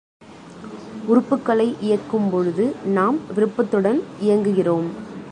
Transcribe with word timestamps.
உறுப்புக்களை 1.07 1.75
இயக்கும் 1.81 2.29
பொழுது 2.29 2.75
நாம் 2.97 3.17
விருப்பத்துடன் 3.35 3.99
இயக்குகிறோம். 4.21 4.87